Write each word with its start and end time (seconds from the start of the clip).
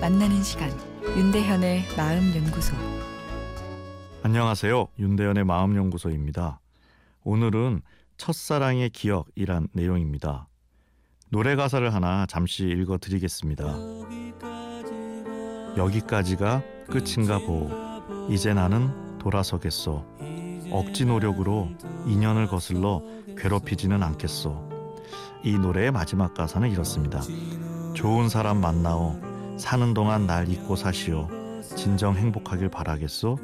만나는 0.00 0.42
시간 0.42 0.70
윤대현의 1.16 1.84
마음 1.96 2.34
연구소 2.36 2.76
안녕하세요. 4.22 4.88
윤대현의 4.98 5.44
마음 5.44 5.74
연구소입니다. 5.74 6.60
오늘은 7.24 7.80
첫사랑의 8.18 8.90
기억이란 8.90 9.68
내용입니다. 9.72 10.48
노래 11.30 11.56
가사를 11.56 11.94
하나 11.94 12.26
잠시 12.26 12.64
읽어 12.66 12.98
드리겠습니다. 12.98 13.64
여기까지가 15.78 16.62
끝인가 16.90 17.38
보. 17.38 17.70
이제 18.28 18.52
나는 18.52 19.18
돌아서겠소. 19.18 20.04
억지 20.70 21.06
노력으로 21.06 21.70
인연을 22.06 22.48
거슬러 22.48 23.02
괴롭히지는 23.38 24.02
않겠소. 24.02 24.68
이 25.42 25.58
노래의 25.58 25.90
마지막 25.90 26.34
가사는 26.34 26.70
이렇습니다. 26.70 27.22
좋은 27.96 28.28
사람 28.28 28.60
만나오. 28.60 29.18
사는 29.58 29.94
동안 29.94 30.26
날 30.26 30.50
잊고 30.50 30.76
사시오. 30.76 31.30
진정 31.62 32.14
행복하길 32.14 32.68
바라겠소. 32.68 33.38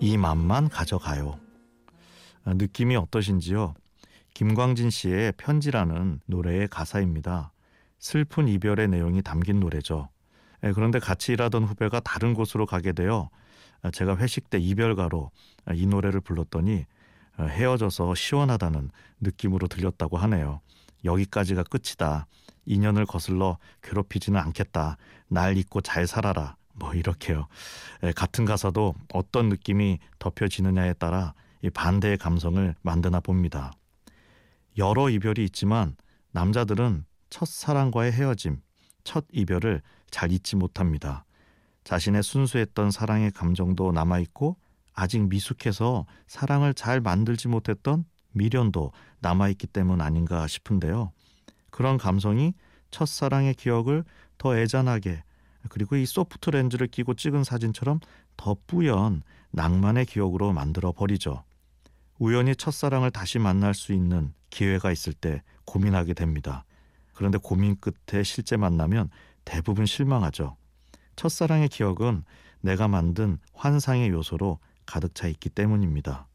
이 0.00 0.16
맘만 0.16 0.68
가져가요. 0.68 1.38
아, 2.44 2.52
느낌이 2.52 2.96
어떠신지요? 2.96 3.74
김광진 4.34 4.90
씨의 4.90 5.34
편지라는 5.36 6.18
노래의 6.26 6.66
가사입니다. 6.66 7.52
슬픈 8.00 8.48
이별의 8.48 8.88
내용이 8.88 9.22
담긴 9.22 9.60
노래죠. 9.60 10.08
예, 10.64 10.72
그런데 10.72 10.98
같이 10.98 11.32
일하던 11.32 11.62
후배가 11.62 12.00
다른 12.00 12.34
곳으로 12.34 12.66
가게 12.66 12.92
되어 12.92 13.30
아, 13.82 13.92
제가 13.92 14.16
회식 14.16 14.50
때 14.50 14.58
이별가로 14.58 15.30
아, 15.64 15.74
이 15.74 15.86
노래를 15.86 16.20
불렀더니 16.22 16.86
헤어져서 17.38 18.16
시원하다는 18.16 18.90
느낌으로 19.20 19.68
들렸다고 19.68 20.18
하네요. 20.18 20.60
여기까지가 21.04 21.64
끝이다. 21.64 22.26
인연을 22.64 23.06
거슬러 23.06 23.58
괴롭히지는 23.82 24.38
않겠다. 24.40 24.96
날 25.28 25.56
잊고 25.56 25.80
잘 25.80 26.06
살아라. 26.06 26.56
뭐 26.74 26.94
이렇게요. 26.94 27.48
예, 28.02 28.12
같은 28.12 28.44
가사도 28.44 28.94
어떤 29.12 29.48
느낌이 29.48 29.98
덮여지느냐에 30.18 30.94
따라 30.94 31.34
이 31.62 31.70
반대의 31.70 32.18
감성을 32.18 32.74
만드나 32.82 33.20
봅니다. 33.20 33.72
여러 34.78 35.10
이별이 35.10 35.44
있지만 35.44 35.96
남자들은 36.32 37.04
첫 37.30 37.46
사랑과의 37.48 38.12
헤어짐, 38.12 38.60
첫 39.04 39.26
이별을 39.32 39.82
잘 40.10 40.32
잊지 40.32 40.56
못합니다. 40.56 41.24
자신의 41.84 42.22
순수했던 42.22 42.90
사랑의 42.90 43.30
감정도 43.32 43.92
남아있고 43.92 44.56
아직 44.94 45.28
미숙해서 45.28 46.06
사랑을 46.26 46.74
잘 46.74 47.00
만들지 47.00 47.48
못했던 47.48 48.04
미련도 48.32 48.92
남아있기 49.20 49.66
때문 49.68 50.00
아닌가 50.00 50.46
싶은데요. 50.46 51.12
그런 51.70 51.98
감성이 51.98 52.54
첫사랑의 52.90 53.54
기억을 53.54 54.04
더 54.38 54.56
애잔하게 54.56 55.22
그리고 55.68 55.96
이 55.96 56.06
소프트 56.06 56.50
렌즈를 56.50 56.86
끼고 56.88 57.14
찍은 57.14 57.44
사진처럼 57.44 58.00
더 58.36 58.56
뿌연 58.66 59.22
낭만의 59.50 60.06
기억으로 60.06 60.52
만들어 60.52 60.92
버리죠. 60.92 61.44
우연히 62.18 62.54
첫사랑을 62.56 63.10
다시 63.10 63.38
만날 63.38 63.74
수 63.74 63.92
있는 63.92 64.32
기회가 64.50 64.92
있을 64.92 65.12
때 65.12 65.42
고민하게 65.64 66.14
됩니다. 66.14 66.64
그런데 67.14 67.38
고민 67.38 67.76
끝에 67.78 68.22
실제 68.22 68.56
만나면 68.56 69.10
대부분 69.44 69.86
실망하죠. 69.86 70.56
첫사랑의 71.16 71.68
기억은 71.68 72.24
내가 72.60 72.88
만든 72.88 73.38
환상의 73.54 74.10
요소로 74.10 74.58
가득 74.86 75.14
차 75.14 75.26
있기 75.28 75.48
때문입니다. 75.50 76.26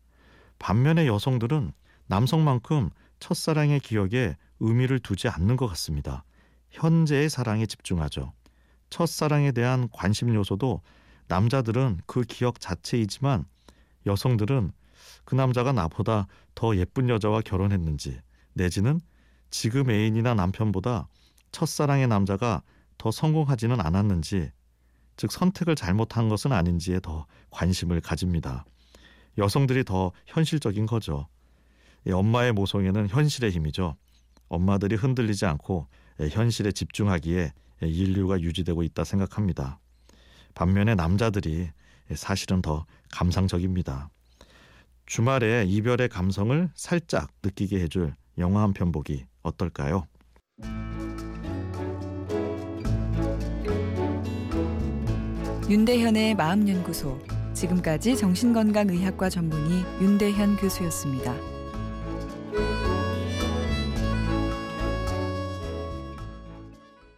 반면에 0.59 1.07
여성들은 1.07 1.73
남성만큼 2.07 2.89
첫사랑의 3.19 3.79
기억에 3.79 4.35
의미를 4.59 4.99
두지 4.99 5.27
않는 5.29 5.55
것 5.55 5.67
같습니다. 5.67 6.23
현재의 6.71 7.29
사랑에 7.29 7.65
집중하죠. 7.65 8.33
첫사랑에 8.89 9.51
대한 9.51 9.89
관심 9.91 10.33
요소도 10.33 10.81
남자들은 11.27 12.01
그 12.05 12.21
기억 12.21 12.59
자체이지만 12.59 13.45
여성들은 14.05 14.71
그 15.25 15.35
남자가 15.35 15.73
나보다 15.73 16.27
더 16.55 16.75
예쁜 16.77 17.09
여자와 17.09 17.41
결혼했는지 17.41 18.19
내지는 18.53 19.01
지금 19.49 19.89
애인이나 19.89 20.33
남편보다 20.33 21.07
첫사랑의 21.51 22.07
남자가 22.07 22.63
더 22.97 23.11
성공하지는 23.11 23.79
않았는지 23.79 24.51
즉 25.17 25.31
선택을 25.31 25.75
잘못한 25.75 26.29
것은 26.29 26.51
아닌지에 26.51 26.99
더 26.99 27.25
관심을 27.49 28.01
가집니다. 28.01 28.65
여성들이 29.37 29.83
더 29.83 30.11
현실적인 30.27 30.85
거죠. 30.85 31.27
엄마의 32.11 32.53
모성애는 32.53 33.09
현실의 33.09 33.51
힘이죠. 33.51 33.95
엄마들이 34.49 34.95
흔들리지 34.95 35.45
않고 35.45 35.87
현실에 36.31 36.71
집중하기에 36.71 37.51
인류가 37.81 38.39
유지되고 38.41 38.83
있다 38.83 39.03
생각합니다. 39.03 39.79
반면에 40.55 40.95
남자들이 40.95 41.69
사실은 42.15 42.61
더 42.61 42.85
감상적입니다. 43.11 44.09
주말에 45.05 45.65
이별의 45.65 46.09
감성을 46.09 46.69
살짝 46.75 47.29
느끼게 47.43 47.79
해줄 47.79 48.13
영화 48.37 48.61
한 48.61 48.73
편 48.73 48.91
보기 48.91 49.25
어떨까요? 49.43 50.05
윤대현의 55.69 56.35
마음연구소 56.35 57.19
지금까지 57.53 58.15
정신건강의학과 58.15 59.29
전문의 59.29 59.83
윤대현 60.01 60.57
교수였습니다. 60.57 61.56
Música 62.53 62.96